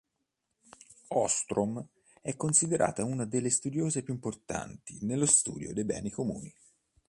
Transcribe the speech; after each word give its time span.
Ostrom 1.09 1.87
è 2.23 2.35
considerata 2.35 3.03
una 3.05 3.23
delle 3.25 3.51
studiose 3.51 4.01
più 4.01 4.15
importanti 4.15 4.97
nello 5.05 5.27
studio 5.27 5.75
dei 5.75 5.83
beni 5.83 6.09
comuni. 6.09 6.51